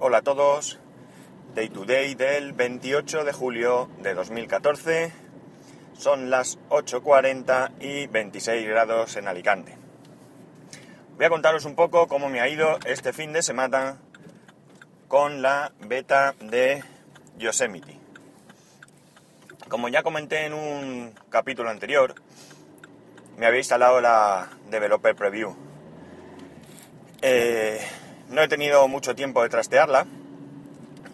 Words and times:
Hola 0.00 0.18
a 0.18 0.22
todos. 0.22 0.78
Day 1.56 1.70
to 1.70 1.84
day 1.84 2.14
del 2.14 2.52
28 2.52 3.24
de 3.24 3.32
julio 3.32 3.90
de 3.98 4.14
2014. 4.14 5.12
Son 5.98 6.30
las 6.30 6.56
8.40 6.68 7.72
y 7.80 8.06
26 8.06 8.68
grados 8.68 9.16
en 9.16 9.26
Alicante. 9.26 9.76
Voy 11.16 11.26
a 11.26 11.30
contaros 11.30 11.64
un 11.64 11.74
poco 11.74 12.06
cómo 12.06 12.28
me 12.28 12.40
ha 12.40 12.48
ido 12.48 12.78
este 12.86 13.12
fin 13.12 13.32
de 13.32 13.42
semana 13.42 13.98
con 15.08 15.42
la 15.42 15.72
beta 15.80 16.36
de 16.42 16.84
Yosemite. 17.36 17.98
Como 19.68 19.88
ya 19.88 20.04
comenté 20.04 20.46
en 20.46 20.54
un 20.54 21.12
capítulo 21.28 21.70
anterior, 21.70 22.14
me 23.36 23.46
había 23.46 23.58
instalado 23.58 24.00
la 24.00 24.48
Developer 24.70 25.16
Preview. 25.16 25.56
Eh, 27.20 27.67
no 28.38 28.44
he 28.44 28.48
tenido 28.48 28.86
mucho 28.86 29.16
tiempo 29.16 29.42
de 29.42 29.48
trastearla, 29.48 30.06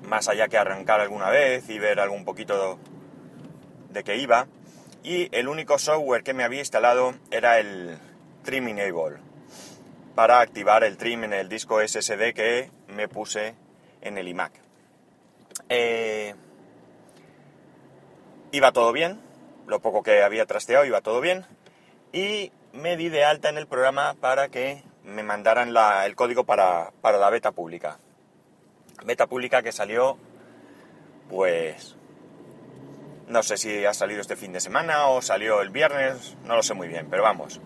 más 0.06 0.28
allá 0.28 0.46
que 0.48 0.58
arrancar 0.58 1.00
alguna 1.00 1.30
vez 1.30 1.70
y 1.70 1.78
ver 1.78 1.98
algún 1.98 2.26
poquito 2.26 2.78
de 3.88 4.04
qué 4.04 4.18
iba. 4.18 4.46
Y 5.02 5.34
el 5.34 5.48
único 5.48 5.78
software 5.78 6.22
que 6.22 6.34
me 6.34 6.44
había 6.44 6.58
instalado 6.58 7.14
era 7.30 7.58
el 7.60 7.96
Trim 8.42 8.68
Enable, 8.68 9.16
para 10.14 10.40
activar 10.40 10.84
el 10.84 10.98
trim 10.98 11.24
en 11.24 11.32
el 11.32 11.48
disco 11.48 11.80
SSD 11.80 12.34
que 12.34 12.70
me 12.88 13.08
puse 13.08 13.54
en 14.02 14.18
el 14.18 14.28
iMac. 14.28 14.52
Eh, 15.70 16.34
iba 18.52 18.70
todo 18.72 18.92
bien, 18.92 19.18
lo 19.66 19.80
poco 19.80 20.02
que 20.02 20.22
había 20.22 20.44
trasteado 20.44 20.84
iba 20.84 21.00
todo 21.00 21.22
bien, 21.22 21.46
y 22.12 22.52
me 22.74 22.98
di 22.98 23.08
de 23.08 23.24
alta 23.24 23.48
en 23.48 23.56
el 23.56 23.66
programa 23.66 24.14
para 24.20 24.48
que 24.48 24.82
me 25.04 25.22
mandaran 25.22 25.74
el 26.04 26.16
código 26.16 26.44
para, 26.44 26.92
la 27.02 27.30
beta 27.30 27.52
pública. 27.52 27.98
Beta 29.04 29.26
pública 29.26 29.62
que 29.62 29.72
salió, 29.72 30.16
pues, 31.28 31.96
no 33.28 33.42
sé 33.42 33.56
si 33.56 33.84
ha 33.84 33.92
salido 33.92 34.20
este 34.20 34.36
fin 34.36 34.52
de 34.52 34.60
semana 34.60 35.08
o 35.08 35.20
salió 35.20 35.60
el 35.60 35.70
viernes, 35.70 36.36
no 36.44 36.56
lo 36.56 36.62
sé 36.62 36.74
muy 36.74 36.88
bien, 36.88 37.08
pero 37.10 37.22
vamos, 37.22 37.60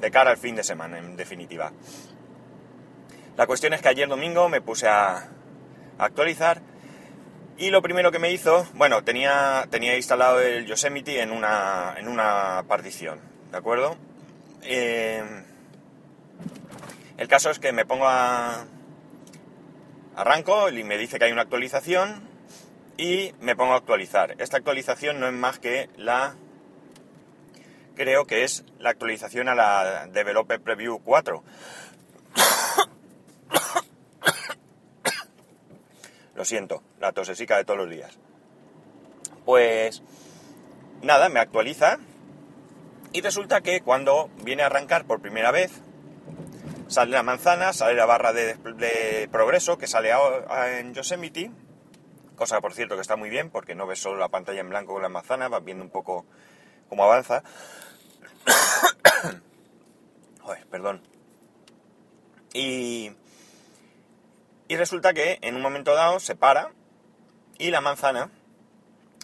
de 0.00 0.10
cara 0.10 0.30
al 0.30 0.36
fin 0.36 0.56
de 0.56 0.64
semana, 0.64 0.98
en 0.98 1.16
definitiva. 1.16 1.72
La 3.36 3.46
cuestión 3.46 3.72
es 3.72 3.80
que 3.80 3.88
ayer 3.88 4.08
domingo 4.08 4.48
me 4.48 4.60
puse 4.60 4.88
a, 4.88 5.28
actualizar 5.98 6.60
y 7.58 7.70
lo 7.70 7.80
primero 7.80 8.10
que 8.10 8.18
me 8.18 8.32
hizo, 8.32 8.66
bueno, 8.74 9.04
tenía, 9.04 9.66
tenía 9.70 9.94
instalado 9.96 10.40
el 10.40 10.66
Yosemite 10.66 11.20
en 11.20 11.30
una, 11.30 11.94
en 11.96 12.08
una 12.08 12.64
partición, 12.66 13.20
¿de 13.50 13.58
acuerdo? 13.58 13.96
Eh, 14.62 15.22
el 17.18 17.28
caso 17.28 17.50
es 17.50 17.58
que 17.58 17.72
me 17.72 17.84
pongo 17.84 18.06
a... 18.06 18.64
Arranco 20.14 20.68
y 20.68 20.84
me 20.84 20.98
dice 20.98 21.18
que 21.18 21.24
hay 21.24 21.32
una 21.32 21.42
actualización 21.42 22.28
y 22.96 23.34
me 23.40 23.56
pongo 23.56 23.72
a 23.72 23.76
actualizar. 23.76 24.36
Esta 24.38 24.58
actualización 24.58 25.18
no 25.20 25.26
es 25.26 25.32
más 25.32 25.58
que 25.58 25.88
la... 25.96 26.36
Creo 27.94 28.26
que 28.26 28.44
es 28.44 28.64
la 28.78 28.90
actualización 28.90 29.48
a 29.48 29.54
la 29.54 30.06
Developer 30.08 30.60
Preview 30.60 31.00
4. 31.02 31.42
Lo 36.34 36.44
siento, 36.44 36.82
la 37.00 37.12
tosesica 37.12 37.56
de 37.56 37.64
todos 37.64 37.78
los 37.78 37.90
días. 37.90 38.18
Pues 39.44 40.02
nada, 41.02 41.28
me 41.28 41.40
actualiza 41.40 41.98
y 43.12 43.20
resulta 43.20 43.60
que 43.60 43.82
cuando 43.82 44.30
viene 44.42 44.62
a 44.62 44.66
arrancar 44.66 45.04
por 45.04 45.20
primera 45.20 45.50
vez, 45.50 45.82
sale 46.92 47.12
la 47.12 47.22
manzana, 47.22 47.72
sale 47.72 47.94
la 47.94 48.06
barra 48.06 48.32
de, 48.32 49.28
progreso 49.30 49.78
que 49.78 49.86
sale 49.86 50.12
en 50.78 50.94
Yosemite, 50.94 51.50
cosa 52.36 52.60
por 52.60 52.74
cierto 52.74 52.94
que 52.94 53.00
está 53.00 53.16
muy 53.16 53.30
bien 53.30 53.50
porque 53.50 53.74
no 53.74 53.86
ves 53.86 54.00
solo 54.00 54.18
la 54.18 54.28
pantalla 54.28 54.60
en 54.60 54.68
blanco 54.68 54.92
con 54.92 55.02
la 55.02 55.08
manzana, 55.08 55.48
vas 55.48 55.64
viendo 55.64 55.84
un 55.84 55.90
poco 55.90 56.26
cómo 56.88 57.04
avanza. 57.04 57.42
Joder, 60.42 60.66
perdón. 60.66 61.02
Y, 62.52 63.12
y 64.68 64.76
resulta 64.76 65.14
que 65.14 65.38
en 65.40 65.56
un 65.56 65.62
momento 65.62 65.94
dado 65.94 66.20
se 66.20 66.36
para 66.36 66.72
y 67.58 67.70
la 67.70 67.80
manzana 67.80 68.30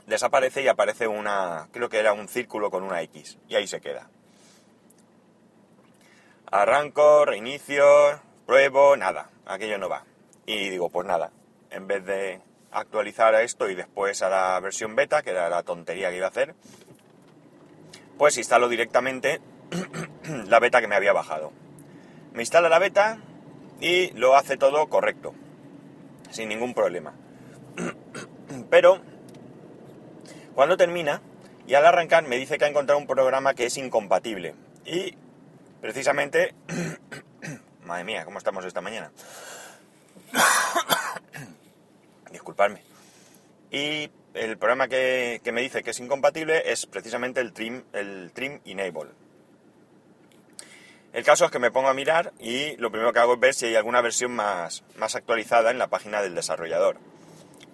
desaparece 0.07 0.63
y 0.63 0.69
aparece 0.69 1.07
una, 1.07 1.69
creo 1.73 1.91
que 1.91 1.99
era 1.99 2.15
un 2.15 2.29
círculo 2.29 2.71
con 2.71 2.83
una 2.83 3.03
X, 3.03 3.39
y 3.47 3.57
ahí 3.57 3.67
se 3.67 3.81
queda. 3.81 4.11
Arranco, 6.51 7.27
reinicio, 7.27 7.85
pruebo, 8.47 8.97
nada, 8.97 9.31
aquello 9.45 9.77
no 9.77 9.91
va. 9.91 10.05
Y 10.47 10.71
digo, 10.71 10.89
pues 10.89 11.07
nada, 11.07 11.31
en 11.71 11.87
vez 11.87 12.07
de 12.07 12.41
actualizar 12.71 13.35
a 13.35 13.43
esto 13.43 13.69
y 13.69 13.75
después 13.75 14.23
a 14.23 14.31
la 14.31 14.59
versión 14.61 14.97
beta, 14.97 15.23
que 15.23 15.31
era 15.31 15.51
la 15.51 15.63
tontería 15.63 16.09
que 16.09 16.17
iba 16.17 16.27
a 16.27 16.31
hacer, 16.31 16.55
pues 18.17 18.39
instalo 18.39 18.71
directamente 18.71 19.43
la 20.47 20.59
beta 20.59 20.81
que 20.81 20.89
me 20.89 20.97
había 20.97 21.13
bajado. 21.13 21.53
Me 22.33 22.43
instala 22.43 22.71
la 22.71 22.79
beta 22.79 23.19
y 23.81 24.13
lo 24.13 24.35
hace 24.35 24.57
todo 24.57 24.89
correcto, 24.89 25.35
sin 26.31 26.49
ningún 26.49 26.73
problema. 26.73 27.13
Pero 28.71 29.03
cuando 30.55 30.79
termina 30.79 31.21
y 31.67 31.75
al 31.75 31.85
arrancar 31.85 32.27
me 32.27 32.37
dice 32.37 32.57
que 32.57 32.65
ha 32.65 32.69
encontrado 32.69 32.99
un 32.99 33.07
programa 33.07 33.53
que 33.53 33.67
es 33.67 33.77
incompatible. 33.77 34.55
Y 34.87 35.15
Precisamente, 35.81 36.55
madre 37.85 38.05
mía, 38.05 38.25
¿cómo 38.25 38.39
estamos 38.39 38.65
esta 38.65 38.81
mañana? 38.81 39.13
Disculpadme. 42.33 42.83
Y 43.71 44.11
el 44.35 44.59
programa 44.59 44.89
que, 44.89 45.41
me 45.53 45.61
dice 45.61 45.83
que 45.83 45.91
es 45.91 46.01
incompatible 46.01 46.73
es 46.73 46.87
precisamente 46.87 47.41
el 47.41 47.53
Trim, 47.53 47.85
el 47.93 48.33
Trim 48.33 48.61
Enable. 48.65 49.13
El 51.13 51.25
caso 51.25 51.45
es 51.45 51.51
que 51.51 51.59
me 51.59 51.71
pongo 51.71 51.89
a 51.89 51.95
mirar 51.95 52.33
y 52.39 52.77
lo 52.77 52.91
primero 52.91 53.13
que 53.13 53.21
hago 53.21 53.35
es 53.35 53.41
ver 53.41 53.55
si 53.55 53.67
hay 53.67 53.77
alguna 53.77 54.01
versión 54.01 54.33
más, 54.33 54.85
más 54.97 55.15
actualizada 55.15 55.71
en 55.71 55.79
la 55.79 55.89
página 55.89 56.23
del 56.23 56.35
desarrollador. 56.35 56.99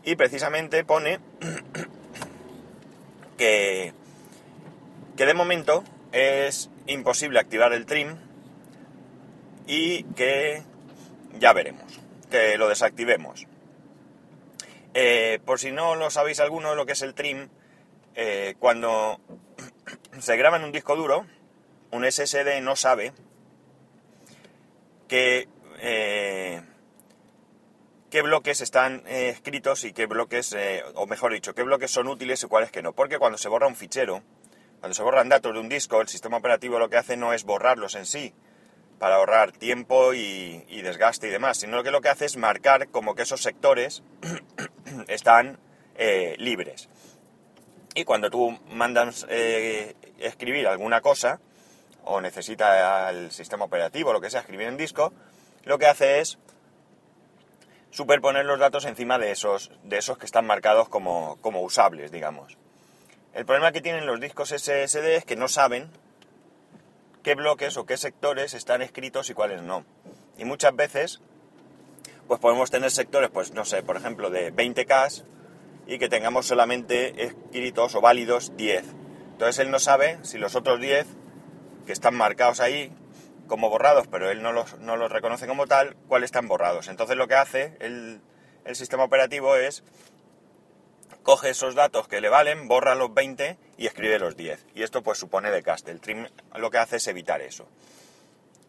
Y 0.04 0.16
precisamente 0.16 0.84
pone 0.84 1.20
que, 3.38 3.92
que 5.16 5.26
de 5.26 5.34
momento 5.34 5.84
es 6.14 6.70
imposible 6.86 7.40
activar 7.40 7.72
el 7.72 7.86
trim 7.86 8.16
y 9.66 10.04
que 10.14 10.62
ya 11.40 11.52
veremos, 11.52 12.00
que 12.30 12.56
lo 12.56 12.68
desactivemos. 12.68 13.46
Eh, 14.94 15.40
por 15.44 15.58
si 15.58 15.72
no 15.72 15.96
lo 15.96 16.10
sabéis 16.10 16.38
alguno 16.38 16.76
lo 16.76 16.86
que 16.86 16.92
es 16.92 17.02
el 17.02 17.14
trim, 17.14 17.48
eh, 18.14 18.54
cuando 18.60 19.18
se 20.20 20.36
graba 20.36 20.56
en 20.56 20.62
un 20.62 20.70
disco 20.70 20.94
duro, 20.94 21.26
un 21.90 22.04
SSD 22.04 22.60
no 22.62 22.76
sabe 22.76 23.12
que, 25.08 25.48
eh, 25.80 26.62
qué 28.10 28.22
bloques 28.22 28.60
están 28.60 29.02
escritos 29.08 29.82
y 29.82 29.92
qué 29.92 30.06
bloques, 30.06 30.54
o 30.94 31.08
mejor 31.08 31.32
dicho, 31.32 31.56
qué 31.56 31.64
bloques 31.64 31.90
son 31.90 32.06
útiles 32.06 32.44
y 32.44 32.46
cuáles 32.46 32.70
que 32.70 32.82
no. 32.82 32.92
Porque 32.92 33.18
cuando 33.18 33.36
se 33.36 33.48
borra 33.48 33.66
un 33.66 33.74
fichero, 33.74 34.22
cuando 34.84 34.96
se 34.96 35.02
borran 35.02 35.30
datos 35.30 35.54
de 35.54 35.60
un 35.60 35.70
disco, 35.70 36.02
el 36.02 36.08
sistema 36.08 36.36
operativo 36.36 36.78
lo 36.78 36.90
que 36.90 36.98
hace 36.98 37.16
no 37.16 37.32
es 37.32 37.44
borrarlos 37.44 37.94
en 37.94 38.04
sí, 38.04 38.34
para 38.98 39.14
ahorrar 39.14 39.52
tiempo 39.52 40.12
y, 40.12 40.62
desgaste 40.82 41.26
y 41.26 41.30
demás, 41.30 41.56
sino 41.56 41.82
que 41.82 41.90
lo 41.90 42.02
que 42.02 42.10
hace 42.10 42.26
es 42.26 42.36
marcar 42.36 42.88
como 42.88 43.14
que 43.14 43.22
esos 43.22 43.40
sectores 43.40 44.02
están 45.08 45.58
eh, 45.94 46.34
libres. 46.36 46.90
Y 47.94 48.04
cuando 48.04 48.28
tú 48.28 48.60
mandas 48.68 49.24
eh, 49.30 49.94
escribir 50.18 50.68
alguna 50.68 51.00
cosa, 51.00 51.40
o 52.04 52.20
necesita 52.20 53.08
el 53.08 53.30
sistema 53.30 53.64
operativo, 53.64 54.12
lo 54.12 54.20
que 54.20 54.28
sea, 54.28 54.40
escribir 54.40 54.68
en 54.68 54.76
disco, 54.76 55.14
lo 55.64 55.78
que 55.78 55.86
hace 55.86 56.20
es 56.20 56.38
superponer 57.88 58.44
los 58.44 58.58
datos 58.58 58.84
encima 58.84 59.16
de 59.16 59.30
esos, 59.30 59.72
de 59.82 59.96
esos 59.96 60.18
que 60.18 60.26
están 60.26 60.44
marcados 60.44 60.90
como, 60.90 61.38
como 61.40 61.62
usables, 61.62 62.12
digamos. 62.12 62.58
El 63.34 63.46
problema 63.46 63.72
que 63.72 63.80
tienen 63.80 64.06
los 64.06 64.20
discos 64.20 64.50
SSD 64.50 65.16
es 65.16 65.24
que 65.24 65.34
no 65.34 65.48
saben 65.48 65.90
qué 67.24 67.34
bloques 67.34 67.76
o 67.76 67.84
qué 67.84 67.96
sectores 67.96 68.54
están 68.54 68.80
escritos 68.80 69.28
y 69.28 69.34
cuáles 69.34 69.60
no. 69.60 69.84
Y 70.38 70.44
muchas 70.44 70.76
veces, 70.76 71.20
pues 72.28 72.38
podemos 72.38 72.70
tener 72.70 72.92
sectores, 72.92 73.30
pues 73.30 73.52
no 73.52 73.64
sé, 73.64 73.82
por 73.82 73.96
ejemplo, 73.96 74.30
de 74.30 74.54
20K 74.54 75.24
y 75.88 75.98
que 75.98 76.08
tengamos 76.08 76.46
solamente 76.46 77.24
escritos 77.24 77.96
o 77.96 78.00
válidos 78.00 78.56
10. 78.56 78.84
Entonces 79.32 79.58
él 79.58 79.72
no 79.72 79.80
sabe 79.80 80.20
si 80.22 80.38
los 80.38 80.54
otros 80.54 80.80
10 80.80 81.04
que 81.86 81.92
están 81.92 82.14
marcados 82.14 82.60
ahí 82.60 82.92
como 83.48 83.68
borrados, 83.68 84.06
pero 84.06 84.30
él 84.30 84.42
no 84.42 84.52
los, 84.52 84.78
no 84.78 84.96
los 84.96 85.10
reconoce 85.10 85.48
como 85.48 85.66
tal, 85.66 85.96
cuáles 86.06 86.28
están 86.28 86.46
borrados. 86.46 86.86
Entonces 86.86 87.16
lo 87.16 87.26
que 87.26 87.34
hace 87.34 87.76
el, 87.80 88.20
el 88.64 88.76
sistema 88.76 89.02
operativo 89.02 89.56
es 89.56 89.82
coge 91.22 91.50
esos 91.50 91.74
datos 91.74 92.08
que 92.08 92.20
le 92.20 92.28
valen, 92.28 92.68
borra 92.68 92.94
los 92.94 93.12
20 93.12 93.58
y 93.78 93.86
escribe 93.86 94.18
los 94.18 94.36
10. 94.36 94.66
Y 94.74 94.82
esto 94.82 95.02
pues 95.02 95.18
supone 95.18 95.50
de 95.50 95.62
cast. 95.62 95.88
El 95.88 96.00
trim 96.00 96.26
lo 96.54 96.70
que 96.70 96.78
hace 96.78 96.96
es 96.96 97.06
evitar 97.08 97.40
eso. 97.40 97.68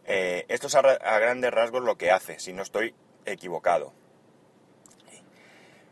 Eh, 0.06 0.46
esto 0.48 0.68
es 0.68 0.74
a, 0.74 0.82
grandes 0.82 1.50
rasgos 1.50 1.82
lo 1.82 1.96
que 1.96 2.10
hace, 2.10 2.38
si 2.38 2.52
no 2.52 2.62
estoy 2.62 2.94
equivocado. 3.24 3.92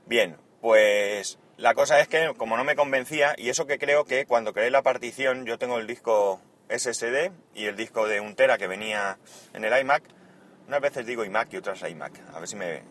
Bien, 0.06 0.37
pues 0.61 1.38
la 1.56 1.75
cosa 1.75 2.00
es 2.00 2.08
que 2.08 2.32
como 2.37 2.56
no 2.56 2.64
me 2.64 2.76
convencía, 2.76 3.35
y 3.37 3.49
eso 3.49 3.67
que 3.67 3.79
creo 3.79 4.05
que 4.05 4.26
cuando 4.26 4.52
creé 4.52 4.70
la 4.70 4.82
partición, 4.82 5.47
yo 5.47 5.58
tengo 5.58 5.79
el 5.79 5.87
disco 5.87 6.40
SSD 6.69 7.32
y 7.55 7.67
el 7.67 7.76
disco 7.76 8.06
de 8.06 8.20
un 8.20 8.37
tera 8.37 8.58
que 8.58 8.67
venía 8.67 9.19
en 9.52 9.64
el 9.64 9.79
iMac, 9.81 10.05
unas 10.69 10.81
veces 10.81 11.06
digo 11.06 11.25
iMac 11.25 11.52
y 11.52 11.56
otras 11.56 11.82
iMac, 11.82 12.20
a 12.32 12.38
ver 12.38 12.49
si 12.49 12.56
me, 12.56 12.82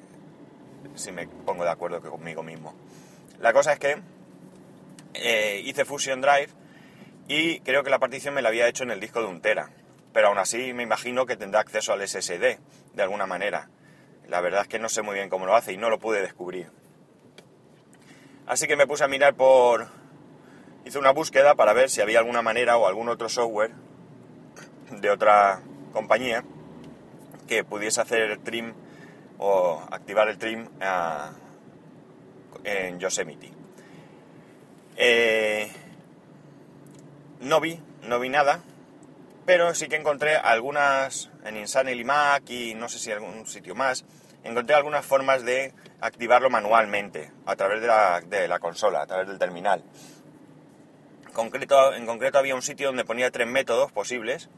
si 0.95 1.11
me 1.11 1.27
pongo 1.27 1.63
de 1.63 1.71
acuerdo 1.71 2.01
conmigo 2.01 2.44
mismo. 2.44 2.73
La 3.44 3.51
cosa 3.51 3.74
es 3.74 3.80
que 3.80 4.01
eh, 5.16 5.62
hice 5.66 5.84
Fusion 5.84 6.22
Drive 6.22 6.48
y 7.28 7.60
creo 7.60 7.84
que 7.84 7.90
la 7.90 8.00
partición 8.00 8.34
me 8.34 8.42
la 8.42 8.48
había 8.48 8.69
hecho 8.69 8.84
en 8.86 8.92
el 8.92 9.01
disco 9.01 9.19
de 9.19 9.28
un 9.28 9.42
tera, 9.42 9.69
pero 10.13 10.30
aún 10.30 10.38
así 10.38 10.72
me 10.72 10.84
imagino 10.84 11.25
que 11.25 11.36
tendrá 11.36 11.60
acceso 11.60 11.92
al 11.92 12.07
SSD 12.07 12.40
de 12.94 13.04
alguna 13.04 13.25
manera. 13.25 13.68
La 14.30 14.40
verdad 14.40 14.62
es 14.62 14.69
que 14.69 14.80
no 14.80 14.88
sé 14.88 15.01
muy 15.01 15.16
bien 15.16 15.28
cómo 15.28 15.45
lo 15.45 15.57
hace 15.57 15.74
y 15.74 15.78
no 15.78 15.90
lo 15.90 16.00
pude 16.00 16.22
descubrir. 16.22 16.72
Así 18.48 18.66
que 18.66 18.78
me 18.78 18.88
puse 18.88 19.04
a 19.04 19.10
mirar 19.10 19.36
por... 19.36 19.90
Hice 20.86 20.98
una 20.98 21.12
búsqueda 21.12 21.54
para 21.56 21.74
ver 21.74 21.90
si 21.90 22.00
había 22.00 22.19
alguna 22.19 22.44
manera 22.44 22.78
o 22.78 22.88
algún 22.88 23.10
otro 23.10 23.28
software 23.28 23.74
de 24.90 25.10
otra 25.10 25.62
compañía 25.92 26.45
que 27.45 27.66
pudiese 27.66 28.00
hacer 28.00 28.22
el 28.22 28.40
trim 28.40 28.74
o 29.38 29.86
activar 29.92 30.30
el 30.30 30.38
trim 30.38 30.69
en 32.63 33.00
Yosemite. 33.00 33.51
Eh, 34.95 35.71
no 37.39 37.59
vi, 37.59 37.79
no 38.03 38.19
vi 38.19 38.29
nada, 38.29 38.61
pero 39.45 39.73
sí 39.75 39.88
que 39.88 39.95
encontré 39.95 40.35
algunas 40.35 41.29
en 41.44 41.57
Insanely 41.57 42.03
Mac 42.03 42.50
y 42.50 42.75
no 42.75 42.88
sé 42.89 43.00
si 43.00 43.11
algún 43.11 43.45
sitio 43.45 43.75
más, 43.75 44.05
encontré 44.44 44.75
algunas 44.75 45.05
formas 45.05 45.44
de 45.44 45.73
activarlo 46.00 46.50
manualmente 46.50 47.31
a 47.45 47.55
través 47.55 47.81
de 47.81 48.47
la, 48.47 48.59
consola, 48.59 49.01
a 49.01 49.07
través 49.07 49.27
del 49.27 49.39
terminal. 49.39 49.83
Concreto, 51.33 51.94
en 51.94 52.06
concreto 52.06 52.38
había 52.38 52.56
un 52.56 52.61
sitio 52.61 52.88
donde 52.88 53.06
ponía 53.06 53.31
tres 53.31 53.47
métodos 53.47 53.91
posibles 53.91 54.49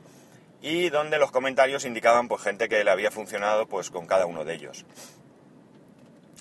y 0.61 0.89
donde 0.89 1.19
los 1.19 1.31
comentarios 1.31 1.85
indicaban 1.85 2.27
pues 2.27 2.41
gente 2.41 2.67
que 2.67 2.83
le 2.83 2.91
había 2.91 3.11
funcionado 3.11 3.67
pues 3.67 3.89
con 3.91 4.07
cada 4.07 4.25
uno 4.25 4.43
de 4.43 4.55
ellos. 4.55 4.85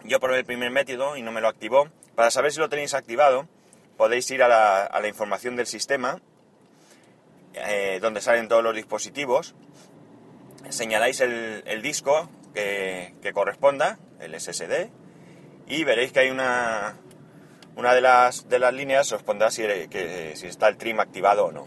Yo 0.05 0.21
probé 0.21 0.41
el 0.41 0.45
primer 0.45 0.71
método 0.71 1.17
y 1.17 1.23
no 1.23 1.33
me 1.33 1.41
lo 1.41 1.49
activó. 1.49 1.89
Para 2.15 2.31
saber 2.31 2.53
si 2.53 2.61
lo 2.61 2.69
tenéis 2.69 2.93
activado, 2.93 3.49
podéis 3.97 4.31
ir 4.31 4.43
a 4.43 4.49
la, 4.49 5.09
información 5.09 5.57
del 5.57 5.67
sistema, 5.67 6.21
eh, 7.55 7.99
donde 8.03 8.21
salen 8.21 8.49
todos 8.49 8.63
los 8.63 8.75
dispositivos, 8.75 9.55
señaláis 10.69 11.21
el, 11.21 11.83
disco 11.83 12.29
que, 12.53 13.15
corresponda, 13.33 13.99
el 14.21 14.39
SSD, 14.39 14.91
y 15.69 15.85
veréis 15.85 16.13
que 16.13 16.21
hay 16.21 16.31
una, 16.31 16.97
una 17.75 17.95
de, 17.95 18.03
las, 18.03 18.47
de 18.49 18.59
las 18.59 18.75
líneas, 18.75 19.11
os 19.13 19.23
pondrá 19.23 19.51
si, 19.51 19.63
si 20.35 20.47
está 20.47 20.69
el 20.69 20.77
trim 20.77 21.01
activado 21.01 21.47
o 21.47 21.53
no. 21.53 21.67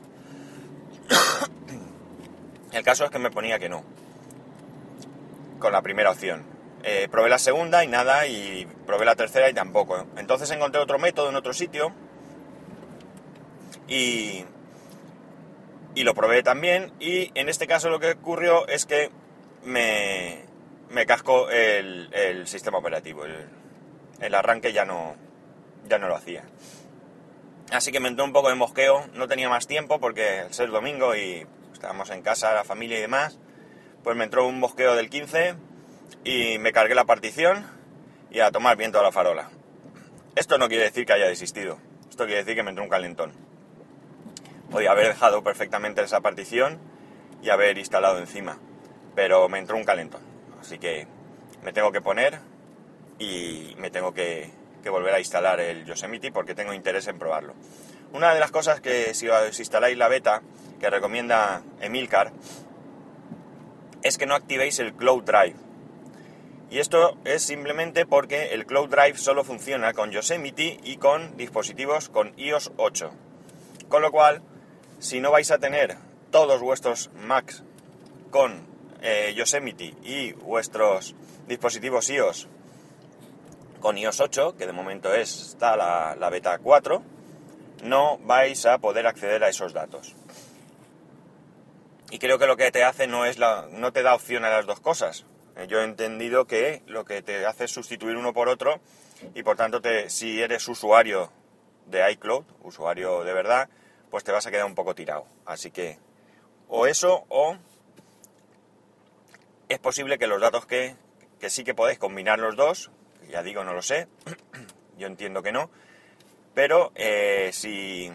el 2.72 2.84
caso 2.84 3.06
es 3.06 3.10
que 3.10 3.20
me 3.20 3.32
ponía 3.32 3.58
que 3.58 3.68
no, 3.68 3.84
con 5.58 5.72
la 5.72 5.82
primera 5.82 6.12
opción. 6.12 6.57
Eh, 6.84 7.08
probé 7.10 7.30
la 7.30 7.40
segunda 7.40 7.84
y 7.84 7.88
nada, 7.88 8.28
y 8.28 8.68
probé 8.86 9.06
la 9.06 9.16
tercera 9.16 9.50
y 9.50 9.54
tampoco. 9.54 10.06
Entonces 10.18 10.50
encontré 10.52 10.82
otro 10.82 11.00
método 11.00 11.30
en 11.30 11.36
otro 11.36 11.54
sitio 11.54 11.92
y, 13.88 14.46
y 15.96 16.04
lo 16.04 16.14
probé 16.14 16.44
también. 16.44 16.94
Y 17.00 17.32
en 17.36 17.50
este 17.50 17.68
caso 17.68 17.90
lo 17.90 18.00
que 18.00 18.12
ocurrió 18.12 18.68
es 18.68 18.86
que 18.86 19.12
me, 19.64 20.46
me 20.90 21.06
cascó 21.06 21.50
el, 21.50 22.48
sistema 22.48 22.78
operativo. 22.78 23.24
El, 24.20 24.36
arranque 24.36 24.74
ya 24.74 24.86
no, 24.86 25.16
ya 25.88 25.98
no 25.98 26.08
lo 26.08 26.16
hacía. 26.16 26.44
Así 27.72 27.92
que 27.92 28.00
me 28.00 28.08
entró 28.08 28.24
un 28.24 28.34
poco 28.34 28.50
de 28.50 28.56
mosqueo. 28.56 29.08
No 29.14 29.28
tenía 29.28 29.50
más 29.50 29.68
tiempo 29.68 30.00
porque 30.00 30.42
el 30.42 30.54
ser 30.54 30.70
domingo 30.70 31.16
y 31.16 31.46
estábamos 31.74 32.10
en 32.12 32.22
casa, 32.22 32.54
la 32.54 32.64
familia 32.64 32.98
y 32.98 33.02
demás. 33.02 33.40
Pues 34.04 34.16
me 34.16 34.24
entró 34.24 34.48
un 34.48 34.60
mosqueo 34.60 34.96
del 34.96 35.10
15 35.10 35.56
y 36.24 36.58
me 36.60 36.72
cargué 36.72 36.96
la 36.96 37.06
partición 37.06 37.66
y 38.30 38.40
a 38.40 38.52
tomar 38.52 38.78
viento 38.78 39.00
a 39.00 39.04
la 39.04 39.12
farola. 39.12 39.50
Esto 40.36 40.58
no 40.58 40.68
quiere 40.68 40.84
decir 40.84 41.06
que 41.06 41.14
haya 41.14 41.28
desistido. 41.28 41.80
Esto 42.10 42.26
quiere 42.26 42.44
decir 42.44 42.56
que 42.56 42.64
me 42.64 42.70
entró 42.70 42.84
un 42.84 42.90
calentón. 42.90 43.32
Podía 44.70 44.92
haber 44.92 45.08
dejado 45.08 45.44
perfectamente 45.44 46.02
esa 46.04 46.22
partición 46.22 46.80
y 47.42 47.50
haber 47.50 47.78
instalado 47.78 48.20
encima. 48.20 48.60
Pero 49.16 49.48
me 49.50 49.60
entró 49.60 49.78
un 49.78 49.84
calentón. 49.84 50.22
Así 50.60 50.78
que 50.78 51.08
me 51.64 51.74
tengo 51.74 51.92
que 51.92 52.02
poner 52.02 52.40
y 53.20 53.76
me 53.78 53.90
tengo 53.90 54.14
que, 54.14 54.52
volver 54.90 55.16
a 55.16 55.20
instalar 55.20 55.60
el 55.60 55.84
Yosemite 55.84 56.32
porque 56.32 56.56
tengo 56.56 56.74
interés 56.74 57.08
en 57.08 57.20
probarlo. 57.20 57.54
Una 58.14 58.34
de 58.34 58.40
las 58.40 58.52
cosas 58.52 58.80
que 58.80 59.14
si 59.14 59.28
os 59.28 59.60
instaláis 59.60 59.98
la 59.98 60.08
beta 60.08 60.42
que 60.80 60.90
recomienda 60.90 61.62
Emilcar 61.82 62.32
es 64.02 64.18
que 64.18 64.26
no 64.26 64.34
activéis 64.34 64.80
el 64.80 64.94
Cloud 64.94 65.24
Drive. 65.24 65.67
Y 66.70 66.80
esto 66.80 67.18
es 67.24 67.44
simplemente 67.44 68.06
porque 68.06 68.54
el 68.54 68.66
Cloud 68.66 68.90
Drive 68.90 69.18
solo 69.18 69.46
funciona 69.46 69.94
con 69.94 70.12
Yosemite 70.12 70.80
y 70.84 70.98
con 70.98 71.38
dispositivos 71.38 72.10
con 72.10 72.34
iOS 72.38 72.72
8. 72.76 73.12
Con 73.88 74.02
lo 74.02 74.12
cual, 74.12 74.42
si 75.00 75.22
no 75.22 75.32
vais 75.32 75.50
a 75.52 75.60
tener 75.60 75.98
todos 76.30 76.60
vuestros 76.60 77.10
Macs 77.16 77.64
con 78.32 78.68
eh, 79.02 79.34
Yosemite 79.36 79.94
y 80.04 80.34
vuestros 80.34 81.16
dispositivos 81.48 82.10
iOS 82.10 82.50
con 83.80 83.98
iOS 83.98 84.20
8, 84.20 84.56
que 84.58 84.66
de 84.66 84.74
momento 84.74 85.14
está 85.14 85.78
la, 85.78 86.18
la 86.20 86.30
beta 86.30 86.58
4, 86.58 87.02
no 87.84 88.18
vais 88.20 88.66
a 88.66 88.80
poder 88.80 89.08
acceder 89.08 89.44
a 89.44 89.50
esos 89.50 89.72
datos. 89.72 90.16
Y 92.10 92.20
creo 92.20 92.40
que 92.40 92.48
lo 92.48 92.58
que 92.58 92.72
te 92.72 92.84
hace 92.84 93.08
no 93.08 93.26
es 93.26 93.38
la, 93.38 93.68
no 93.72 93.94
te 93.94 94.02
da 94.02 94.16
opción 94.16 94.44
a 94.44 94.50
las 94.50 94.66
dos 94.66 94.80
cosas. 94.80 95.26
Eh, 95.58 95.68
yo 95.68 95.82
he 95.82 95.84
entendido 95.84 96.46
que 96.46 96.84
lo 96.86 97.04
que 97.04 97.22
te 97.22 97.46
hace 97.46 97.66
es 97.66 97.72
sustituir 97.72 98.16
uno 98.16 98.34
por 98.34 98.48
otro 98.48 98.80
y 99.34 99.44
por 99.44 99.58
tanto 99.58 99.82
te, 99.82 100.10
si 100.10 100.42
eres 100.42 100.68
usuario 100.68 101.32
de 101.88 102.12
iCloud, 102.12 102.46
usuario 102.62 103.24
de 103.24 103.34
verdad, 103.34 103.70
pues 104.12 104.24
te 104.24 104.32
vas 104.32 104.46
a 104.46 104.52
quedar 104.52 104.66
un 104.66 104.76
poco 104.76 104.94
tirado. 104.94 105.26
Así 105.46 105.72
que 105.72 105.98
o 106.68 106.86
eso 106.86 107.26
o 107.30 107.58
es 109.70 109.80
posible 109.80 110.20
que 110.20 110.28
los 110.28 110.40
datos 110.40 110.66
que, 110.66 110.96
que 111.40 111.50
sí 111.50 111.64
que 111.64 111.74
podéis 111.74 111.98
combinar 111.98 112.40
los 112.40 112.56
dos, 112.56 112.92
ya 113.30 113.42
digo, 113.42 113.64
no 113.64 113.74
lo 113.74 113.82
sé, 113.82 114.08
yo 114.98 115.08
entiendo 115.08 115.42
que 115.42 115.52
no, 115.52 115.70
pero 116.54 116.92
eh, 116.96 117.50
si, 117.52 118.12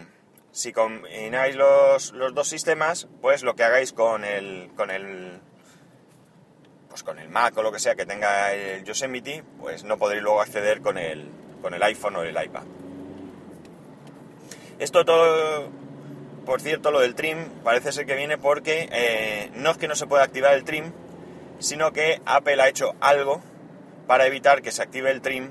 si 0.51 0.71
combináis 0.71 1.55
los, 1.55 2.13
los, 2.13 2.33
dos 2.33 2.47
sistemas, 2.47 3.07
pues 3.21 3.43
lo 3.43 3.55
que 3.55 3.63
hagáis 3.63 3.93
con 3.93 4.23
el, 4.23 4.71
con 4.75 4.91
el 4.91 5.41
pues 6.93 7.01
con 7.01 7.17
el 7.17 7.27
Mac 7.27 7.57
o 7.57 7.63
lo 7.63 7.71
que 7.71 7.79
sea 7.79 7.95
que 7.95 8.05
tenga 8.05 8.53
el 8.53 8.83
Yosemite, 8.83 9.43
pues 9.59 9.83
no 9.83 9.97
podréis 9.97 10.21
luego 10.21 10.41
acceder 10.41 10.79
con 10.79 10.99
el, 10.99 11.27
con 11.59 11.73
el 11.73 11.81
iPhone 11.81 12.17
o 12.17 12.21
el 12.21 12.39
iPad. 12.39 12.61
Esto 14.77 15.03
todo 15.03 15.71
por 16.45 16.61
cierto, 16.61 16.91
lo 16.91 16.99
del 16.99 17.15
trim 17.15 17.49
parece 17.63 17.91
ser 17.91 18.05
que 18.05 18.15
viene 18.15 18.37
porque 18.37 18.87
eh, 18.91 19.49
no 19.55 19.71
es 19.71 19.79
que 19.79 19.87
no 19.87 19.95
se 19.95 20.05
pueda 20.05 20.23
activar 20.23 20.53
el 20.53 20.65
trim, 20.65 20.91
sino 21.57 21.93
que 21.93 22.21
Apple 22.27 22.61
ha 22.61 22.67
hecho 22.67 22.93
algo 22.99 23.41
para 24.05 24.27
evitar 24.27 24.61
que 24.61 24.71
se 24.71 24.83
active 24.83 25.09
el 25.09 25.21
trim 25.21 25.49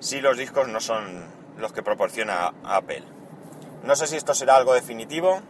si 0.00 0.20
los 0.20 0.36
discos 0.36 0.68
no 0.68 0.80
son 0.80 1.24
los 1.56 1.72
que 1.72 1.82
proporciona 1.82 2.52
Apple. 2.64 3.04
No 3.82 3.96
sé 3.96 4.06
si 4.08 4.16
esto 4.16 4.34
será 4.34 4.56
algo 4.56 4.74
definitivo, 4.74 5.40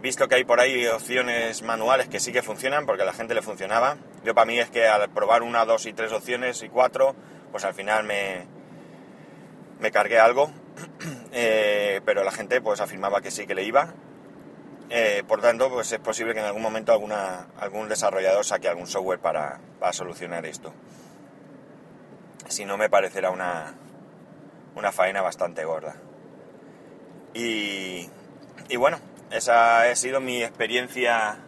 visto 0.00 0.28
que 0.28 0.36
hay 0.36 0.44
por 0.44 0.60
ahí 0.60 0.86
opciones 0.86 1.62
manuales 1.62 2.08
que 2.08 2.20
sí 2.20 2.32
que 2.32 2.42
funcionan, 2.42 2.86
porque 2.86 3.02
a 3.02 3.06
la 3.06 3.12
gente 3.12 3.34
le 3.34 3.42
funcionaba. 3.42 3.96
Yo 4.24 4.34
para 4.34 4.46
mí 4.46 4.58
es 4.58 4.70
que 4.70 4.86
al 4.86 5.10
probar 5.10 5.42
una, 5.42 5.64
dos 5.64 5.86
y 5.86 5.92
tres 5.92 6.12
opciones 6.12 6.62
y 6.62 6.68
cuatro, 6.68 7.14
pues 7.50 7.64
al 7.64 7.74
final 7.74 8.04
me, 8.04 8.46
me 9.80 9.90
cargué 9.90 10.18
algo 10.18 10.52
Eh, 11.32 12.00
pero 12.04 12.24
la 12.24 12.32
gente 12.32 12.60
pues 12.60 12.80
afirmaba 12.80 13.20
que 13.20 13.30
sí 13.30 13.46
que 13.46 13.54
le 13.54 13.62
iba. 13.62 13.94
Eh, 14.90 15.22
por 15.28 15.40
tanto, 15.40 15.70
pues 15.70 15.92
es 15.92 16.00
posible 16.00 16.34
que 16.34 16.40
en 16.40 16.46
algún 16.46 16.62
momento 16.62 16.92
alguna, 16.92 17.46
algún 17.56 17.88
desarrollador 17.88 18.44
saque 18.44 18.68
algún 18.68 18.88
software 18.88 19.20
para, 19.20 19.60
solucionar 19.92 20.44
esto. 20.44 20.74
Si 22.48 22.64
no, 22.64 22.76
me 22.76 22.90
parecerá 22.90 23.30
una, 23.30 23.74
una 24.74 24.90
faena 24.90 25.22
bastante 25.22 25.64
gorda. 25.64 25.94
Y, 27.32 28.10
y 28.68 28.76
bueno, 28.76 28.98
esa 29.30 29.82
ha 29.82 29.96
sido 29.96 30.20
mi 30.20 30.42
experiencia 30.42 31.38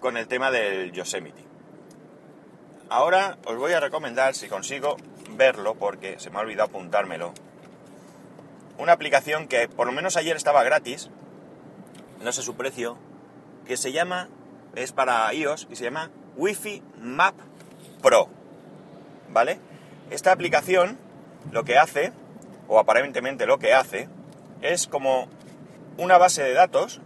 con 0.00 0.16
el 0.16 0.28
tema 0.28 0.50
del 0.50 0.92
Yosemite. 0.92 1.42
Ahora 2.88 3.38
os 3.46 3.56
voy 3.56 3.72
a 3.72 3.80
recomendar, 3.80 4.34
si 4.34 4.48
consigo 4.48 4.96
verlo, 5.36 5.74
porque 5.76 6.18
se 6.18 6.30
me 6.30 6.38
ha 6.38 6.40
olvidado 6.40 6.68
apuntármelo, 6.68 7.32
una 8.78 8.92
aplicación 8.92 9.46
que 9.46 9.68
por 9.68 9.86
lo 9.86 9.92
menos 9.92 10.16
ayer 10.16 10.36
estaba 10.36 10.62
gratis, 10.64 11.10
no 12.20 12.32
sé 12.32 12.42
su 12.42 12.56
precio, 12.56 12.98
que 13.66 13.76
se 13.76 13.92
llama, 13.92 14.28
es 14.74 14.92
para 14.92 15.32
iOS 15.32 15.68
y 15.70 15.76
se 15.76 15.84
llama 15.84 16.10
Wi-Fi 16.36 16.82
Map 16.98 17.34
Pro, 18.02 18.28
¿vale? 19.30 19.60
Esta 20.10 20.32
aplicación 20.32 20.98
lo 21.52 21.64
que 21.64 21.78
hace, 21.78 22.12
o 22.68 22.78
aparentemente 22.78 23.46
lo 23.46 23.58
que 23.58 23.72
hace, 23.72 24.08
es 24.62 24.86
como 24.86 25.28
una 26.00 26.16
base 26.16 26.42
de 26.42 26.54
datos, 26.54 26.98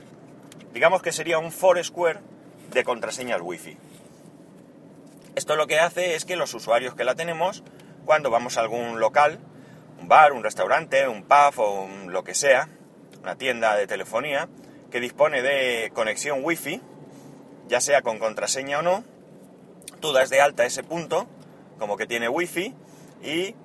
digamos 0.72 1.02
que 1.02 1.10
sería 1.10 1.38
un 1.38 1.50
Foursquare 1.50 2.20
de 2.70 2.84
contraseñas 2.84 3.40
Wi-Fi. 3.42 3.76
Esto 5.34 5.56
lo 5.56 5.66
que 5.66 5.80
hace 5.80 6.14
es 6.14 6.24
que 6.24 6.36
los 6.36 6.54
usuarios 6.54 6.94
que 6.94 7.02
la 7.02 7.16
tenemos, 7.16 7.64
cuando 8.04 8.30
vamos 8.30 8.56
a 8.56 8.60
algún 8.60 9.00
local, 9.00 9.40
un 10.00 10.06
bar, 10.06 10.32
un 10.32 10.44
restaurante, 10.44 11.08
un 11.08 11.24
pub 11.24 11.58
o 11.58 11.88
lo 12.06 12.22
que 12.22 12.34
sea, 12.34 12.68
una 13.20 13.34
tienda 13.34 13.74
de 13.74 13.88
telefonía, 13.88 14.48
que 14.92 15.00
dispone 15.00 15.42
de 15.42 15.90
conexión 15.92 16.44
Wi-Fi, 16.44 16.80
ya 17.66 17.80
sea 17.80 18.02
con 18.02 18.20
contraseña 18.20 18.78
o 18.78 18.82
no, 18.82 19.02
tú 19.98 20.12
das 20.12 20.30
de 20.30 20.40
alta 20.40 20.66
ese 20.66 20.84
punto, 20.84 21.26
como 21.80 21.96
que 21.96 22.06
tiene 22.06 22.28
Wi-Fi, 22.28 22.76
y 23.24 23.56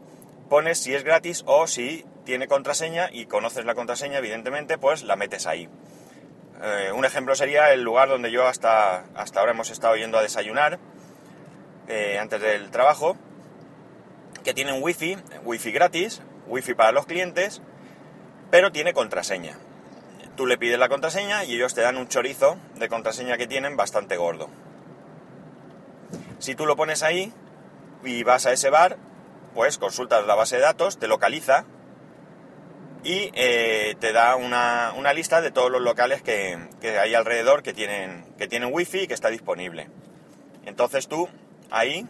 pones 0.50 0.80
si 0.80 0.96
es 0.96 1.04
gratis 1.04 1.44
o 1.46 1.68
si 1.68 2.04
tiene 2.30 2.48
contraseña 2.48 3.10
y 3.12 3.26
conoces 3.26 3.66
la 3.66 3.74
contraseña, 3.74 4.20
evidentemente, 4.20 4.78
pues 4.78 5.02
la 5.02 5.16
metes 5.16 5.48
ahí. 5.48 5.68
Eh, 6.62 6.92
un 6.94 7.04
ejemplo 7.04 7.34
sería 7.34 7.74
el 7.74 7.82
lugar 7.82 8.08
donde 8.08 8.30
yo 8.30 8.46
hasta, 8.46 9.06
hasta 9.16 9.40
ahora 9.40 9.54
hemos 9.54 9.72
estado 9.72 9.96
yendo 9.96 10.20
a 10.20 10.22
desayunar, 10.22 10.78
eh, 11.88 12.20
antes 12.20 12.40
del 12.40 12.70
trabajo, 12.70 13.18
que 14.44 14.54
tiene 14.54 14.74
un 14.74 14.84
wifi, 14.84 15.18
wifi 15.44 15.72
gratis, 15.72 16.22
wifi 16.46 16.76
para 16.76 16.92
los 16.92 17.08
clientes, 17.08 17.64
pero 18.52 18.72
tiene 18.72 18.94
contraseña. 18.94 19.58
Tú 20.36 20.46
le 20.46 20.60
pides 20.60 20.78
la 20.78 20.88
contraseña 20.88 21.46
y 21.46 21.56
ellos 21.56 21.74
te 21.74 21.82
dan 21.82 21.98
un 21.98 22.10
chorizo 22.10 22.58
de 22.76 22.90
contraseña 22.90 23.38
que 23.38 23.48
tienen 23.48 23.76
bastante 23.76 24.18
gordo. 24.18 24.52
Si 26.38 26.54
tú 26.54 26.68
lo 26.68 26.76
pones 26.76 27.02
ahí 27.02 27.34
y 28.04 28.22
vas 28.22 28.46
a 28.46 28.54
ese 28.54 28.70
bar, 28.70 28.98
pues 29.56 29.80
consultas 29.80 30.28
la 30.28 30.36
base 30.36 30.58
de 30.58 30.62
datos, 30.62 31.00
te 31.00 31.08
localiza 31.08 31.66
y 33.04 33.32
eh, 33.34 33.96
te 34.00 34.12
da 34.12 34.36
una, 34.36 35.14
lista 35.14 35.42
de 35.42 35.52
todos 35.52 35.72
los 35.72 35.82
locales 35.82 36.22
que, 36.22 36.58
hay 37.00 37.14
alrededor 37.14 37.64
que 37.64 37.74
tienen, 37.74 38.26
que 38.38 38.48
tienen 38.48 38.70
wifi 38.74 39.02
y 39.02 39.08
que 39.08 39.14
está 39.14 39.30
disponible. 39.30 39.88
Entonces 40.66 41.08
tú 41.08 41.30
ahí 41.72 42.06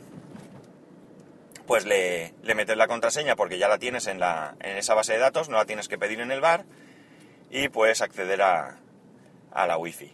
pues 1.67 1.86
le, 1.86 2.34
metes 2.55 2.77
la 2.77 2.88
contraseña 2.88 3.36
porque 3.36 3.60
ya 3.60 3.67
la 3.67 3.77
tienes 3.77 4.08
en, 4.08 4.19
la, 4.19 4.55
en 4.60 4.77
esa 4.77 4.96
base 4.96 5.13
de 5.13 5.19
datos, 5.19 5.50
no 5.50 5.58
la 5.58 5.65
tienes 5.65 5.88
que 5.88 6.00
pedir 6.00 6.19
en 6.19 6.31
el 6.31 6.41
bar 6.41 6.65
y 7.51 7.69
puedes 7.69 8.01
acceder 8.01 8.41
a, 8.41 8.79
a 9.51 9.67
la 9.67 9.77
wifi. 9.77 10.12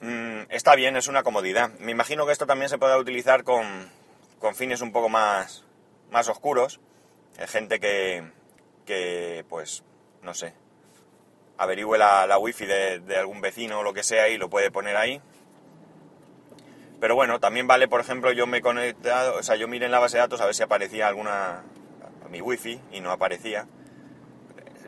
Mm, 0.00 0.42
está 0.48 0.74
bien, 0.74 0.96
es 0.96 1.08
una 1.08 1.22
comodidad. 1.22 1.70
Me 1.78 1.92
imagino 1.92 2.24
que 2.24 2.32
esto 2.32 2.46
también 2.46 2.70
se 2.70 2.78
puede 2.78 2.98
utilizar 2.98 3.44
con, 3.44 3.90
con 4.38 4.54
fines 4.54 4.80
un 4.80 4.92
poco 4.92 5.10
más, 5.10 5.64
más 6.10 6.28
oscuros. 6.28 6.80
Hay 7.38 7.48
gente 7.48 7.78
que, 7.78 8.24
que, 8.86 9.44
pues, 9.50 9.82
no 10.22 10.32
sé, 10.32 10.54
averigüe 11.58 11.98
la, 11.98 12.26
la 12.26 12.38
wifi 12.38 12.64
de, 12.64 13.16
algún 13.18 13.40
vecino 13.40 13.80
o 13.80 13.82
lo 13.82 13.92
que 13.92 14.02
sea 14.02 14.28
y 14.28 14.38
lo 14.38 14.48
puede 14.48 14.70
poner 14.70 14.96
ahí. 14.96 15.20
Pero 17.00 17.14
bueno, 17.14 17.40
también 17.40 17.66
vale, 17.66 17.88
por 17.88 18.00
ejemplo, 18.00 18.32
yo 18.32 18.46
me 18.46 18.58
he 18.58 18.62
conectado, 18.62 19.36
o 19.36 19.42
sea, 19.42 19.56
yo 19.56 19.68
miré 19.68 19.86
en 19.86 19.92
la 19.92 19.98
base 19.98 20.16
de 20.16 20.22
datos 20.22 20.40
a 20.40 20.46
ver 20.46 20.54
si 20.54 20.62
aparecía 20.62 21.08
alguna, 21.08 21.62
mi 22.30 22.40
wifi 22.40 22.80
y 22.90 23.00
no 23.00 23.10
aparecía. 23.10 23.66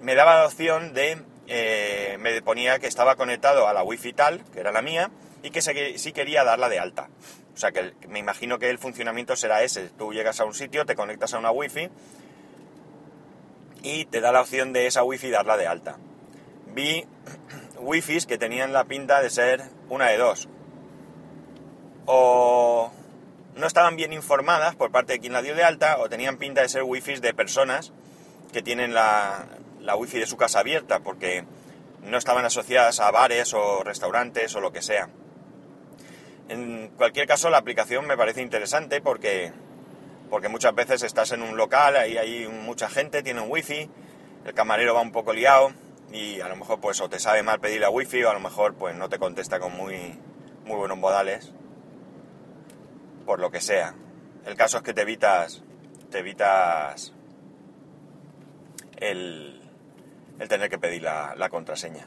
Me 0.01 0.15
daba 0.15 0.37
la 0.37 0.47
opción 0.47 0.95
de, 0.95 1.19
eh, 1.49 2.17
me 2.21 2.41
ponía 2.41 2.79
que 2.79 2.87
estaba 2.87 3.17
conectado 3.17 3.69
a 3.69 3.75
la 3.75 3.83
wifi 3.83 4.15
tal, 4.15 4.43
que 4.53 4.61
era 4.61 4.73
la 4.73 4.81
mía, 4.81 5.11
y 5.43 5.51
que 5.51 5.61
sí 5.61 6.13
quería 6.13 6.45
darla 6.45 6.71
de 6.71 6.79
alta. 6.79 7.11
O 7.55 7.59
sea, 7.59 7.73
que 7.73 7.93
me 8.09 8.21
imagino 8.21 8.59
que 8.59 8.71
el 8.71 8.79
funcionamiento 8.79 9.37
será 9.37 9.63
ese. 9.63 9.91
Tú 9.91 10.13
llegas 10.13 10.41
a 10.41 10.45
un 10.45 10.55
sitio, 10.55 10.87
te 10.87 10.95
conectas 10.95 11.35
a 11.35 11.39
una 11.39 11.51
wifi 11.51 11.91
y 13.83 14.05
te 14.07 14.21
da 14.21 14.33
la 14.33 14.41
opción 14.41 14.73
de 14.73 14.87
esa 14.87 15.03
wifi 15.03 15.31
darla 15.31 15.57
de 15.57 15.67
alta. 15.67 15.99
Vi 16.75 17.07
wifis 17.81 18.27
que 18.27 18.39
tenían 18.39 18.73
la 18.73 18.85
pinta 18.85 19.21
de 19.21 19.31
ser 19.31 19.63
una 19.89 20.07
de 20.09 20.19
dos. 20.19 20.49
O 22.07 22.91
no 23.55 23.67
estaban 23.67 23.97
bien 23.97 24.13
informadas 24.13 24.77
por 24.77 24.91
parte 24.91 25.15
de 25.15 25.21
quien 25.21 25.33
la 25.33 25.43
dio 25.43 25.55
de 25.55 25.65
alta 25.65 25.99
o 25.99 26.09
tenían 26.09 26.39
pinta 26.39 26.63
de 26.63 26.69
ser 26.69 26.83
wifis 26.83 27.21
de 27.21 27.35
personas 27.35 27.93
que 28.53 28.63
tienen 28.63 28.95
la, 28.95 29.47
la 29.81 29.97
wifi 29.97 30.19
de 30.19 30.27
su 30.27 30.37
casa 30.37 30.61
abierta 30.61 31.01
porque 31.01 31.45
no 32.03 32.17
estaban 32.17 32.45
asociadas 32.45 33.01
a 33.01 33.11
bares 33.11 33.53
o 33.55 33.83
restaurantes 33.85 34.55
o 34.55 34.61
lo 34.61 34.73
que 34.73 34.83
sea. 34.83 35.09
En 36.49 36.89
cualquier 36.97 37.27
caso, 37.27 37.51
la 37.51 37.59
aplicación 37.59 38.07
me 38.07 38.17
parece 38.17 38.41
interesante 38.41 39.01
porque 39.03 39.53
porque 40.29 40.49
muchas 40.49 40.75
veces 40.75 41.03
estás 41.03 41.33
en 41.33 41.43
un 41.43 41.57
local, 41.57 41.97
ahí 41.97 42.17
hay 42.17 42.49
mucha 42.49 42.89
gente, 42.89 43.23
tiene 43.23 43.41
un 43.41 43.51
wifi, 43.51 43.91
el 44.45 44.55
camarero 44.55 44.95
va 44.95 45.01
un 45.01 45.13
poco 45.13 45.33
liado 45.33 45.73
y 46.13 46.41
a 46.41 46.49
lo 46.49 46.57
mejor 46.57 46.81
pues 46.81 47.01
o 47.01 47.09
te 47.09 47.19
sabe 47.19 47.43
mal 47.43 47.61
pedir 47.61 47.81
la 47.81 47.91
wifi 47.91 48.23
o 48.25 48.31
a 48.31 48.35
lo 48.35 48.41
mejor 48.41 48.75
pues 48.75 48.95
no 48.97 49.09
te 49.09 49.19
contesta 49.19 49.61
con 49.61 49.73
muy, 49.73 50.19
muy 50.65 50.77
buenos 50.77 50.99
modales, 50.99 51.53
por 53.27 53.41
lo 53.41 53.51
que 53.51 53.61
sea. 53.61 53.95
El 54.47 54.57
caso 54.57 54.79
es 54.79 54.83
que 54.83 54.95
te 54.95 55.03
evitas, 55.03 55.63
te 56.11 56.19
evitas 56.19 57.13
el, 58.97 59.61
el 60.39 60.49
tener 60.49 60.71
que 60.71 60.79
pedir 60.79 61.03
la, 61.03 61.49
contraseña. 61.51 62.07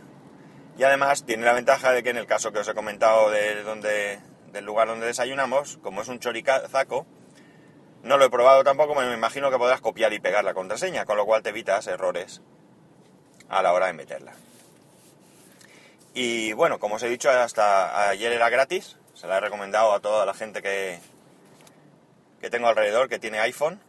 Y 0.78 0.84
además 0.84 1.26
tiene 1.26 1.46
la 1.46 1.54
ventaja 1.54 1.92
de 1.92 2.02
que 2.02 2.10
en 2.10 2.18
el 2.18 2.26
caso 2.26 2.52
que 2.52 2.60
os 2.60 2.68
he 2.68 2.74
comentado 2.74 3.30
de 3.30 3.62
donde, 3.64 4.20
del 4.52 4.66
lugar 4.66 4.88
donde 4.88 5.06
desayunamos, 5.06 5.78
como 5.78 6.02
es 6.02 6.08
un 6.08 6.20
choricazaco, 6.20 7.06
no 8.04 8.18
lo 8.18 8.26
he 8.26 8.30
probado 8.30 8.64
tampoco, 8.64 8.96
me 8.96 9.14
imagino 9.14 9.52
que 9.52 9.58
podrás 9.58 9.82
copiar 9.82 10.14
y 10.14 10.20
pegar 10.20 10.44
la 10.44 10.54
contraseña, 10.54 11.06
con 11.06 11.18
lo 11.18 11.26
cual 11.26 11.44
te 11.44 11.50
evitas 11.50 11.88
errores 11.88 12.42
a 13.50 13.62
la 13.62 13.74
hora 13.74 13.88
de 13.88 13.94
meterla. 13.94 14.34
Y 16.14 16.54
bueno, 16.54 16.80
como 16.80 16.96
os 16.96 17.04
he 17.04 17.10
dicho, 17.10 17.30
hasta 17.30 18.10
ayer 18.10 18.34
era 18.34 18.50
gratis, 18.50 18.98
se 19.14 19.28
la 19.28 19.38
he 19.38 19.40
recomendado 19.40 19.94
a 19.94 20.00
toda 20.00 20.26
la 20.26 20.34
gente 20.34 20.62
que, 20.62 21.00
que 22.42 22.50
tengo 22.50 22.68
alrededor 22.68 23.08
que 23.08 23.20
tiene 23.20 23.40
iPhone. 23.40 23.80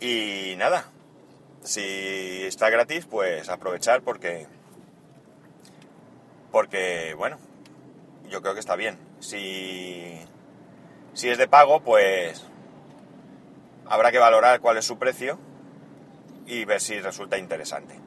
Y 0.00 0.54
nada, 0.56 0.86
si 1.62 2.42
está 2.44 2.70
gratis, 2.70 3.06
pues 3.06 3.48
aprovechar 3.48 4.02
porque, 4.02 4.46
porque 6.50 7.14
bueno, 7.14 7.38
yo 8.28 8.40
creo 8.42 8.54
que 8.54 8.60
está 8.60 8.74
bien. 8.74 8.98
Si, 9.20 10.18
si 11.12 11.28
es 11.28 11.38
de 11.38 11.46
pago, 11.46 11.80
pues 11.80 12.44
habrá 13.88 14.12
que 14.12 14.18
valorar 14.18 14.60
cuál 14.60 14.76
es 14.78 14.84
su 14.84 14.98
precio 14.98 15.38
y 16.46 16.64
ver 16.64 16.80
si 16.80 17.00
resulta 17.00 17.38
interesante. 17.38 17.98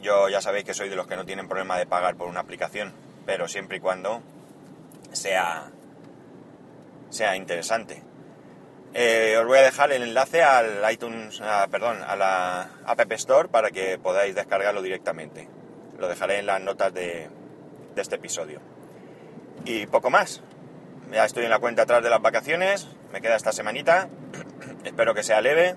Yo 0.00 0.28
ya 0.28 0.40
sabéis 0.40 0.64
que 0.64 0.74
soy 0.74 0.88
de 0.88 0.96
los 0.96 1.06
que 1.06 1.16
no 1.16 1.24
tienen 1.24 1.48
problema 1.48 1.78
de 1.78 1.86
pagar 1.86 2.16
por 2.16 2.28
una 2.28 2.40
aplicación, 2.40 2.92
pero 3.24 3.48
siempre 3.48 3.78
y 3.78 3.80
cuando 3.80 4.22
sea, 5.12 5.70
sea 7.10 7.36
interesante. 7.36 8.02
Eh, 8.94 9.36
os 9.38 9.46
voy 9.46 9.58
a 9.58 9.62
dejar 9.62 9.92
el 9.92 10.02
enlace 10.02 10.42
al 10.42 10.80
iTunes, 10.90 11.40
perdón, 11.70 12.02
a 12.06 12.16
la 12.16 12.70
App 12.86 13.12
Store 13.12 13.48
para 13.48 13.70
que 13.70 13.98
podáis 13.98 14.34
descargarlo 14.34 14.80
directamente. 14.80 15.48
Lo 15.98 16.08
dejaré 16.08 16.38
en 16.38 16.46
las 16.46 16.60
notas 16.60 16.94
de 16.94 17.28
este 17.96 18.16
episodio. 18.16 18.60
Y 19.64 19.86
poco 19.86 20.10
más. 20.10 20.42
Ya 21.12 21.24
estoy 21.24 21.44
en 21.44 21.50
la 21.50 21.58
cuenta 21.58 21.82
atrás 21.82 22.02
de 22.02 22.10
las 22.10 22.20
vacaciones, 22.20 22.88
me 23.12 23.20
queda 23.20 23.36
esta 23.36 23.52
semanita 23.52 24.08
Espero 24.84 25.14
que 25.14 25.22
sea 25.22 25.40
leve, 25.40 25.74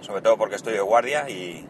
sobre 0.00 0.22
todo 0.22 0.36
porque 0.36 0.56
estoy 0.56 0.72
de 0.72 0.80
guardia 0.80 1.28
y, 1.28 1.66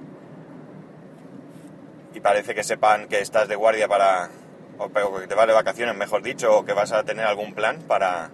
y 2.14 2.21
parece 2.21 2.54
que 2.54 2.64
sepan 2.64 3.09
que 3.09 3.21
estás 3.21 3.49
de 3.49 3.57
guardia 3.57 3.88
para, 3.88 4.31
o 4.78 4.88
que 4.88 5.26
te 5.26 5.35
vas 5.35 5.47
de 5.47 5.52
vacaciones, 5.52 5.95
mejor 5.95 6.23
dicho, 6.23 6.57
o 6.57 6.64
que 6.64 6.73
vas 6.73 6.92
a 6.92 7.04
tener 7.04 7.26
algún 7.26 7.54
plan 7.54 7.83
para, 7.83 8.31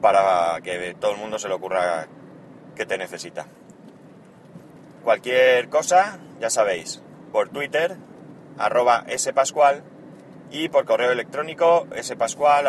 para 0.00 0.60
que 0.62 0.94
todo 1.00 1.12
el 1.12 1.18
mundo 1.18 1.38
se 1.38 1.48
le 1.48 1.54
ocurra 1.54 2.06
que 2.74 2.86
te 2.86 2.98
necesita. 2.98 3.46
Cualquier 5.02 5.68
cosa, 5.68 6.18
ya 6.40 6.50
sabéis, 6.50 7.02
por 7.32 7.48
Twitter, 7.48 7.96
arroba 8.58 9.04
spascual, 9.16 9.82
y 10.50 10.68
por 10.68 10.84
correo 10.84 11.10
electrónico 11.10 11.86
spascual. 12.02 12.66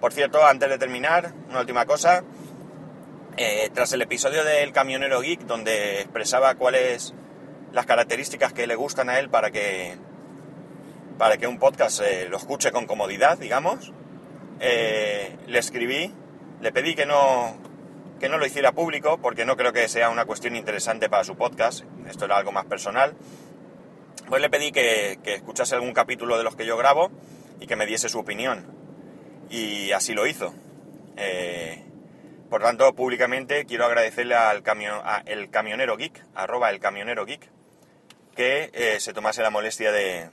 Por 0.00 0.12
cierto, 0.12 0.46
antes 0.46 0.68
de 0.68 0.78
terminar, 0.78 1.32
una 1.48 1.60
última 1.60 1.84
cosa. 1.86 2.22
Eh, 3.36 3.70
tras 3.72 3.92
el 3.92 4.02
episodio 4.02 4.42
del 4.42 4.72
Camionero 4.72 5.20
Geek, 5.20 5.42
donde 5.42 6.00
expresaba 6.00 6.54
cuáles 6.56 7.14
las 7.72 7.86
características 7.86 8.52
que 8.52 8.66
le 8.66 8.74
gustan 8.74 9.08
a 9.10 9.18
él 9.20 9.28
para 9.28 9.52
que, 9.52 9.96
para 11.18 11.36
que 11.36 11.46
un 11.46 11.58
podcast 11.58 12.00
eh, 12.00 12.26
lo 12.28 12.36
escuche 12.36 12.72
con 12.72 12.86
comodidad, 12.86 13.38
digamos, 13.38 13.92
eh, 14.58 15.36
le 15.46 15.58
escribí, 15.58 16.12
le 16.60 16.72
pedí 16.72 16.96
que 16.96 17.06
no, 17.06 17.56
que 18.18 18.28
no 18.28 18.38
lo 18.38 18.46
hiciera 18.46 18.72
público, 18.72 19.18
porque 19.22 19.44
no 19.44 19.56
creo 19.56 19.72
que 19.72 19.86
sea 19.88 20.10
una 20.10 20.24
cuestión 20.24 20.56
interesante 20.56 21.08
para 21.08 21.22
su 21.22 21.36
podcast, 21.36 21.84
esto 22.08 22.24
era 22.24 22.38
algo 22.38 22.50
más 22.50 22.64
personal. 22.64 23.14
Pues 24.26 24.42
le 24.42 24.50
pedí 24.50 24.72
que, 24.72 25.18
que 25.22 25.34
escuchase 25.34 25.74
algún 25.74 25.92
capítulo 25.92 26.36
de 26.36 26.44
los 26.44 26.56
que 26.56 26.66
yo 26.66 26.76
grabo 26.76 27.10
y 27.60 27.66
que 27.66 27.76
me 27.76 27.86
diese 27.86 28.08
su 28.08 28.18
opinión 28.18 28.78
y 29.50 29.92
así 29.92 30.14
lo 30.14 30.26
hizo. 30.26 30.54
Eh, 31.16 31.84
por 32.50 32.62
tanto, 32.62 32.94
públicamente 32.94 33.64
quiero 33.66 33.84
agradecerle 33.84 34.34
al 34.34 34.62
camion, 34.62 35.00
a 35.04 35.22
camionero 35.50 35.96
geek, 35.96 36.24
arroba 36.34 36.70
el 36.70 36.80
camionero 36.80 37.26
geek, 37.26 37.48
que 38.34 38.70
eh, 38.72 39.00
se 39.00 39.12
tomase 39.12 39.42
la 39.42 39.50
molestia 39.50 39.92
de, 39.92 40.30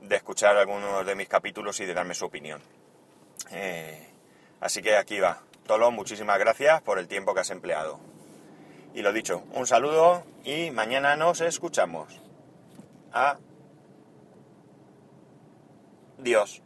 de, 0.00 0.16
escuchar 0.16 0.56
algunos 0.56 1.06
de 1.06 1.14
mis 1.14 1.28
capítulos 1.28 1.78
y 1.80 1.86
de 1.86 1.94
darme 1.94 2.14
su 2.14 2.24
opinión. 2.24 2.60
Eh, 3.50 4.08
así 4.60 4.82
que 4.82 4.96
aquí 4.96 5.20
va. 5.20 5.42
Tolo, 5.66 5.90
muchísimas 5.90 6.38
gracias 6.38 6.82
por 6.82 6.98
el 6.98 7.06
tiempo 7.06 7.34
que 7.34 7.40
has 7.40 7.50
empleado. 7.50 8.00
Y 8.94 9.02
lo 9.02 9.12
dicho, 9.12 9.44
un 9.52 9.66
saludo 9.66 10.24
y 10.44 10.70
mañana 10.70 11.16
nos 11.16 11.40
escuchamos. 11.40 12.21
Adiós. 16.18 16.62